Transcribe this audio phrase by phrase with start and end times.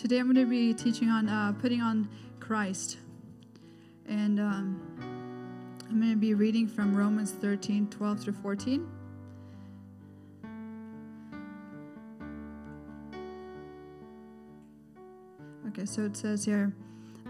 [0.00, 2.08] Today I'm going to be teaching on uh, putting on
[2.40, 2.96] Christ.
[4.08, 4.80] And um,
[5.90, 8.88] I'm going to be reading from Romans 13 12 through 14.
[15.68, 16.72] Okay, so it says here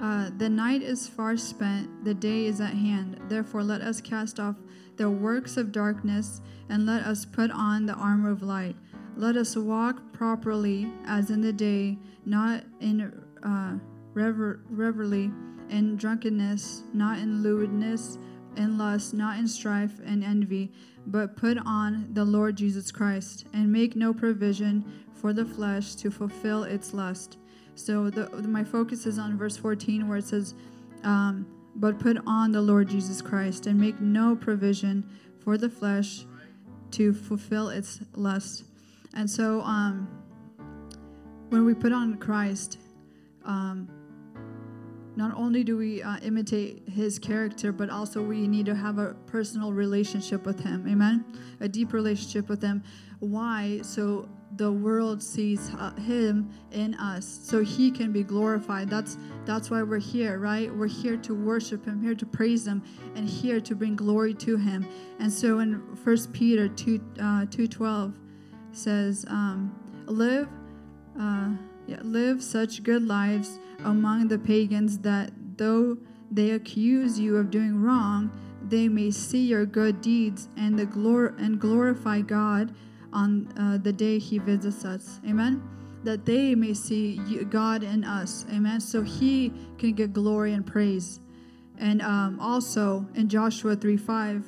[0.00, 3.20] uh, The night is far spent, the day is at hand.
[3.28, 4.54] Therefore, let us cast off
[4.96, 8.76] the works of darkness and let us put on the armor of light.
[9.16, 13.78] Let us walk properly as in the day, not in uh,
[14.14, 15.30] rever- revelry
[15.68, 18.18] and drunkenness, not in lewdness
[18.56, 20.72] and lust, not in strife and envy,
[21.06, 24.84] but put on the Lord Jesus Christ, and make no provision
[25.14, 27.38] for the flesh to fulfill its lust.
[27.74, 30.54] So the, my focus is on verse 14, where it says,
[31.04, 31.46] um,
[31.76, 36.26] "But put on the Lord Jesus Christ, and make no provision for the flesh
[36.92, 38.64] to fulfill its lust."
[39.14, 40.08] And so, um,
[41.48, 42.78] when we put on Christ,
[43.44, 43.88] um,
[45.16, 49.14] not only do we uh, imitate his character, but also we need to have a
[49.26, 50.86] personal relationship with him.
[50.88, 51.24] Amen?
[51.60, 52.82] A deep relationship with him.
[53.18, 53.80] Why?
[53.82, 59.70] So the world sees uh, him in us so he can be glorified that's that's
[59.70, 62.82] why we're here right we're here to worship him here to praise him
[63.14, 64.84] and here to bring glory to him
[65.20, 68.12] and so in first peter 2 uh, 212
[68.72, 69.74] says um,
[70.06, 70.48] live
[71.18, 71.50] uh,
[71.86, 75.96] yeah, live such good lives among the pagans that though
[76.30, 78.30] they accuse you of doing wrong
[78.68, 82.74] they may see your good deeds and the glor- and glorify god
[83.12, 85.20] on uh, the day he visits us.
[85.26, 85.62] Amen.
[86.04, 87.16] That they may see
[87.50, 88.46] God in us.
[88.50, 88.80] Amen.
[88.80, 91.20] So he can get glory and praise.
[91.78, 94.44] And um, also in Joshua 3 5,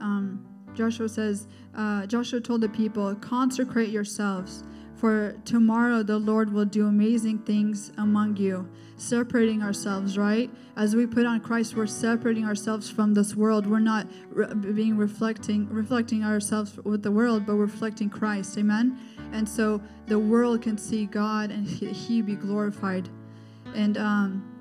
[0.00, 6.64] um, Joshua says, uh, Joshua told the people, consecrate yourselves, for tomorrow the Lord will
[6.64, 8.68] do amazing things among you
[9.02, 10.48] separating ourselves, right?
[10.76, 13.66] As we put on Christ, we're separating ourselves from this world.
[13.66, 18.56] We're not re- being reflecting reflecting ourselves with the world, but reflecting Christ.
[18.58, 18.98] Amen.
[19.32, 23.08] And so the world can see God and He, he be glorified.
[23.74, 24.51] And um,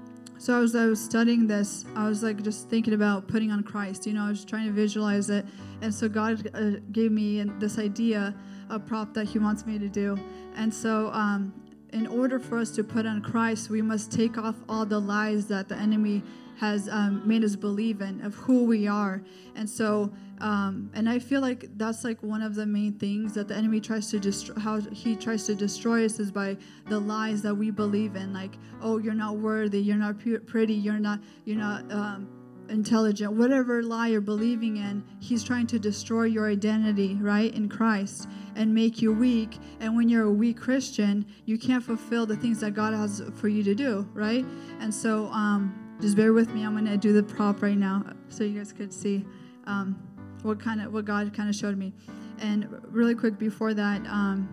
[0.41, 4.07] so as I was studying this, I was like just thinking about putting on Christ.
[4.07, 5.46] You know, I was trying to visualize it,
[5.84, 8.34] and so God uh, gave me this idea,
[8.72, 10.18] a prop that He wants me to do.
[10.56, 11.53] And so um,
[11.94, 15.47] in order for us to put on Christ, we must take off all the lies
[15.47, 16.24] that the enemy
[16.59, 19.24] has um, made us believe in of who we are.
[19.56, 23.47] And so, um, and I feel like that's like one of the main things that
[23.47, 26.57] the enemy tries to destroy, how he tries to destroy us is by
[26.88, 28.31] the lies that we believe in.
[28.31, 32.29] Like, oh, you're not worthy, you're not pretty, you're not, you're not, um,
[32.72, 38.28] intelligent, whatever lie you're believing in, he's trying to destroy your identity, right, in Christ
[38.56, 39.58] and make you weak.
[39.80, 43.48] And when you're a weak Christian, you can't fulfill the things that God has for
[43.48, 44.46] you to do, right?
[44.80, 46.66] And so, um, just bear with me.
[46.66, 49.24] I'm going to do the prop right now so you guys could see
[49.68, 50.02] um,
[50.42, 51.94] what kind of what God kind of showed me.
[52.40, 54.50] And really quick before that, um,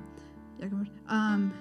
[1.09, 1.55] um,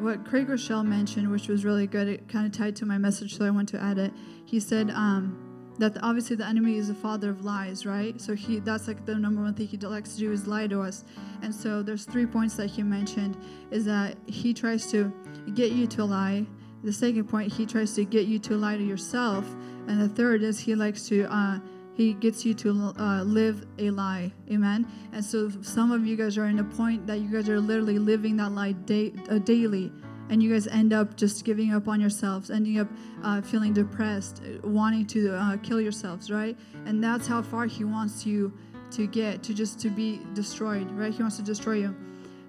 [0.00, 3.38] what Craig Groeschel mentioned, which was really good, it kind of tied to my message,
[3.38, 4.12] so I want to add it.
[4.44, 5.45] He said, um,
[5.78, 8.20] that obviously the enemy is the father of lies, right?
[8.20, 10.80] So he that's like the number one thing he likes to do is lie to
[10.80, 11.04] us.
[11.42, 13.36] And so there's three points that he mentioned
[13.70, 15.12] is that he tries to
[15.54, 16.46] get you to lie.
[16.84, 19.44] The second point, he tries to get you to lie to yourself,
[19.88, 21.58] and the third is he likes to uh,
[21.94, 24.30] he gets you to uh, live a lie.
[24.52, 24.86] Amen.
[25.12, 27.98] And so some of you guys are in a point that you guys are literally
[27.98, 29.90] living that lie day, uh, daily
[30.28, 32.88] and you guys end up just giving up on yourselves, ending up
[33.22, 36.56] uh, feeling depressed, wanting to uh, kill yourselves, right?
[36.84, 38.52] And that's how far He wants you
[38.92, 41.12] to get, to just to be destroyed, right?
[41.12, 41.94] He wants to destroy you.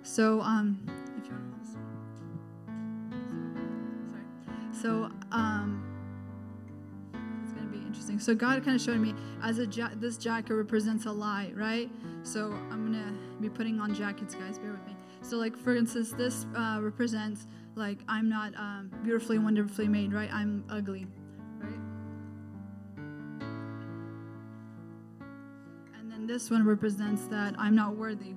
[0.04, 0.80] So, um,
[1.18, 1.70] if you want to,
[4.12, 5.10] sorry.
[5.12, 5.17] So,
[8.26, 8.36] gonna be interesting.
[8.36, 9.14] So God kind of showed me
[9.44, 11.90] as a ja- this jacket represents a lie, right?
[12.24, 14.58] So I'm gonna be putting on jackets, guys.
[14.58, 14.96] Bear with me.
[15.22, 20.32] So, like for instance, this uh, represents like I'm not um, beautifully, wonderfully made, right?
[20.34, 21.08] I'm ugly,
[21.60, 21.80] right?
[26.00, 28.36] And then this one represents that I'm not worthy.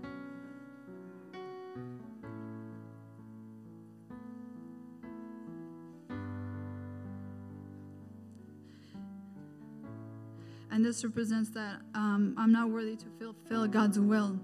[10.72, 14.38] And this represents that um, I'm not worthy to fulfill God's will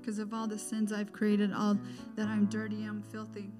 [0.00, 1.78] because of all the sins I've created, all
[2.16, 3.50] that I'm dirty, I'm filthy.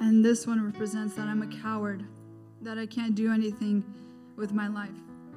[0.00, 2.02] And this one represents that I'm a coward,
[2.62, 3.84] that I can't do anything
[4.36, 4.88] with my life.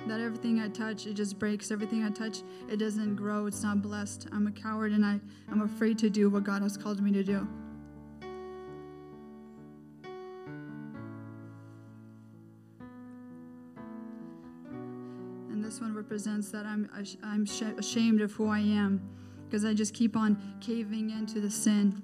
[0.08, 1.72] That everything I touch, it just breaks.
[1.72, 2.40] Everything I touch,
[2.70, 3.46] it doesn't grow.
[3.46, 4.28] It's not blessed.
[4.32, 5.20] I'm a coward and I,
[5.50, 7.48] I'm afraid to do what God has called me to do.
[15.52, 16.90] And this one represents that I'm,
[17.24, 19.02] I'm ashamed of who I am
[19.46, 22.02] because I just keep on caving into the sin.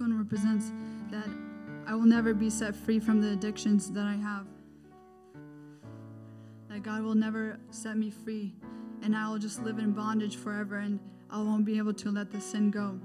[0.00, 0.72] One represents
[1.10, 1.28] that
[1.86, 4.46] I will never be set free from the addictions that I have.
[6.68, 8.54] That God will never set me free,
[9.02, 12.30] and I will just live in bondage forever, and I won't be able to let
[12.30, 12.98] the sin go.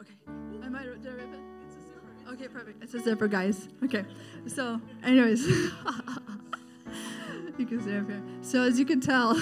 [0.00, 0.14] Okay,
[0.62, 1.40] I might rip it?
[2.32, 2.82] Okay, perfect.
[2.82, 3.68] It's a zipper, guys.
[3.84, 4.04] Okay,
[4.46, 5.46] so, anyways,
[7.58, 8.22] you can see up here.
[8.42, 9.32] So as you can tell,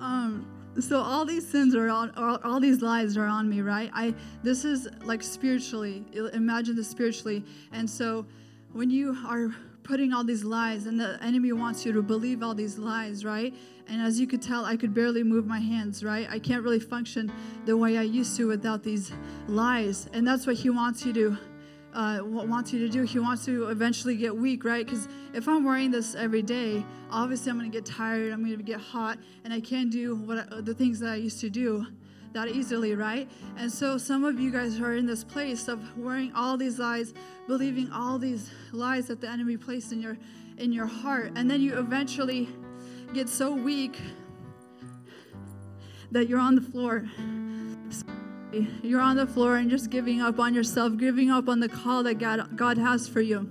[0.00, 0.46] um
[0.80, 3.90] so all these sins are on all, all, these lies are on me right?
[3.94, 7.44] I this is like spiritually imagine this spiritually.
[7.72, 8.26] And so
[8.72, 12.54] when you are putting all these lies and the enemy wants you to believe all
[12.54, 13.54] these lies right?
[13.88, 16.26] And as you could tell i could barely move my hands right?
[16.30, 17.32] I can't really function
[17.64, 19.12] the way i used to without these
[19.48, 20.08] lies.
[20.12, 21.38] And that's what he wants you to
[21.96, 23.02] uh, what wants you to do.
[23.04, 24.84] He wants to eventually get weak, right?
[24.84, 28.32] Because if I'm wearing this every day, obviously I'm going to get tired.
[28.32, 31.16] I'm going to get hot, and I can't do what I, the things that I
[31.16, 31.86] used to do
[32.34, 33.30] that easily, right?
[33.56, 37.14] And so some of you guys are in this place of wearing all these lies,
[37.46, 40.18] believing all these lies that the enemy placed in your
[40.58, 42.48] in your heart, and then you eventually
[43.14, 43.98] get so weak
[46.10, 47.06] that you're on the floor
[48.82, 52.02] you're on the floor and just giving up on yourself, giving up on the call
[52.04, 53.50] that God, God has for you.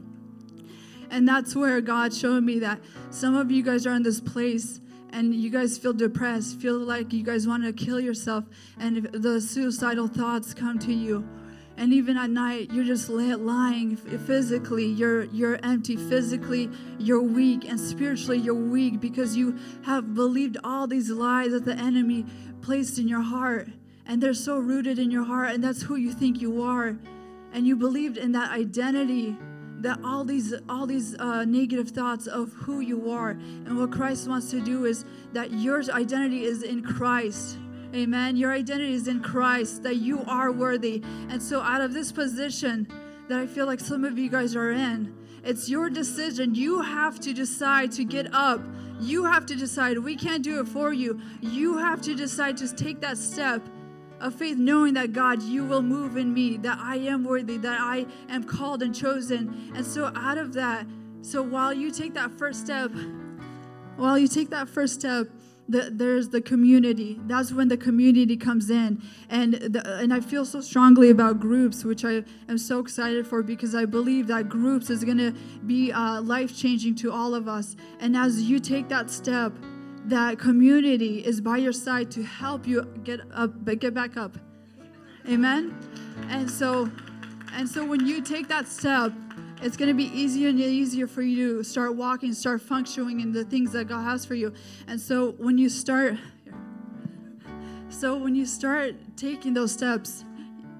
[1.09, 4.81] And that's where God showed me that some of you guys are in this place
[5.11, 8.43] and you guys feel depressed, feel like you guys want to kill yourself,
[8.77, 11.25] and the suicidal thoughts come to you.
[11.77, 14.85] And even at night, you're just lying physically.
[14.85, 16.69] You're you're empty physically.
[16.99, 21.75] You're weak, and spiritually, you're weak because you have believed all these lies that the
[21.75, 22.25] enemy
[22.61, 23.69] placed in your heart
[24.05, 26.97] and they're so rooted in your heart and that's who you think you are.
[27.53, 29.35] And you believed in that identity
[29.81, 33.31] that all these all these uh, negative thoughts of who you are.
[33.31, 37.57] And what christ wants to do is that your identity is in christ.
[37.93, 38.35] Amen.
[38.35, 41.01] Your identity is in christ that you are worthy.
[41.29, 42.87] And so out of this position
[43.27, 45.15] that i feel like some of you guys are in
[45.45, 46.55] it's your decision.
[46.55, 48.61] You have to decide to get up.
[48.99, 49.99] You have to decide.
[49.99, 51.21] We can't do it for you.
[51.39, 53.61] You have to decide to take that step
[54.19, 57.79] of faith, knowing that God, you will move in me, that I am worthy, that
[57.81, 59.71] I am called and chosen.
[59.75, 60.85] And so, out of that,
[61.21, 62.91] so while you take that first step,
[63.97, 65.27] while you take that first step,
[65.67, 67.19] the, there's the community.
[67.25, 71.83] That's when the community comes in, and the, and I feel so strongly about groups,
[71.83, 75.31] which I am so excited for because I believe that groups is going to
[75.65, 77.75] be uh, life changing to all of us.
[77.99, 79.53] And as you take that step,
[80.09, 84.37] that community is by your side to help you get up get back up.
[85.27, 85.75] Amen?
[86.29, 86.89] And so
[87.53, 89.11] and so when you take that step
[89.61, 93.31] it's going to be easier and easier for you to start walking start functioning in
[93.31, 94.53] the things that god has for you.
[94.87, 96.17] And so when you start
[97.89, 100.23] so when you start taking those steps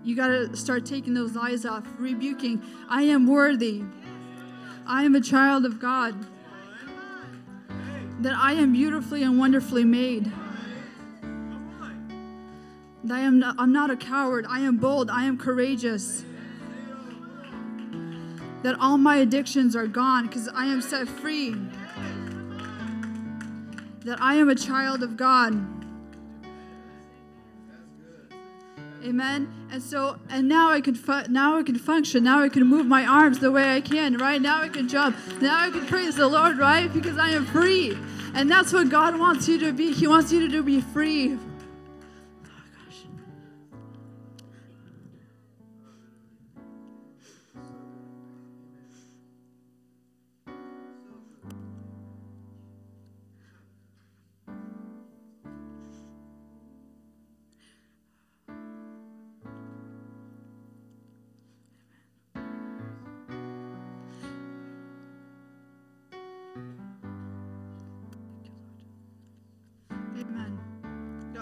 [0.04, 3.84] you got to start taking those lies off rebuking i am worthy.
[4.88, 6.14] I am a child of god
[8.22, 10.32] that I am beautifully and wonderfully made.
[13.12, 14.46] I am not, I'm not a coward.
[14.50, 15.10] I am bold.
[15.10, 16.24] I am courageous.
[18.64, 21.56] That all my addictions are gone because I am set free.
[24.06, 25.75] That I am a child of God.
[29.06, 29.54] Amen.
[29.72, 32.24] And so, and now I can fu- now I can function.
[32.24, 34.18] Now I can move my arms the way I can.
[34.18, 35.16] Right now I can jump.
[35.42, 36.58] Now I can praise the Lord.
[36.58, 37.96] Right because I am free,
[38.34, 39.94] and that's what God wants you to be.
[39.94, 41.38] He wants you to be free.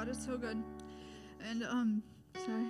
[0.03, 0.61] God is so good.
[1.49, 2.03] And um
[2.45, 2.65] sorry.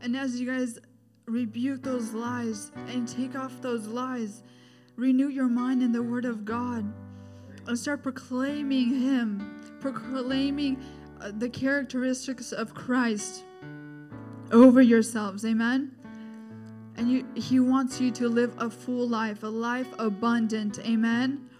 [0.00, 0.78] And as you guys
[1.26, 4.42] rebuke those lies and take off those lies,
[4.96, 6.90] renew your mind in the Word of God
[7.66, 10.82] and start proclaiming Him, proclaiming
[11.20, 13.44] uh, the characteristics of Christ
[14.52, 15.44] over yourselves.
[15.44, 15.94] Amen.
[16.96, 20.78] And you, He wants you to live a full life, a life abundant.
[20.86, 21.50] Amen.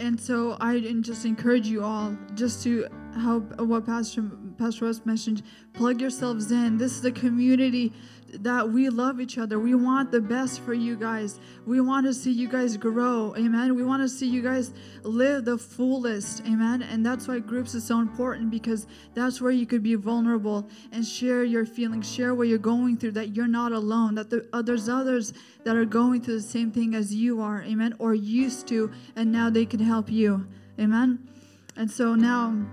[0.00, 4.24] And so I just encourage you all just to help what Pastor
[4.58, 5.42] Pastor Russ mentioned.
[5.72, 6.78] Plug yourselves in.
[6.78, 7.92] This is a community
[8.32, 9.58] that we love each other.
[9.58, 11.40] We want the best for you guys.
[11.66, 13.34] We want to see you guys grow.
[13.36, 13.74] Amen.
[13.74, 16.44] We want to see you guys live the fullest.
[16.46, 16.82] Amen.
[16.82, 21.04] And that's why groups is so important because that's where you could be vulnerable and
[21.04, 24.62] share your feelings, share what you're going through, that you're not alone, that the, uh,
[24.62, 25.32] there's others
[25.64, 27.62] that are going through the same thing as you are.
[27.62, 27.94] Amen.
[27.98, 30.46] Or used to, and now they can help you.
[30.78, 31.28] Amen.
[31.76, 32.66] And so now,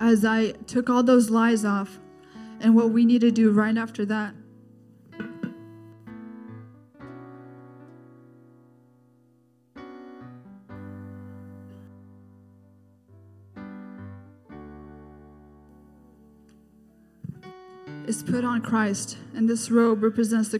[0.00, 1.98] as I took all those lies off,
[2.60, 4.34] and what we need to do right after that.
[18.06, 20.52] Is put on Christ, and this robe represents the